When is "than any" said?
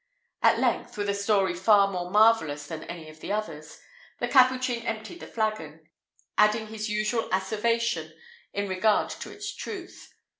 2.65-3.07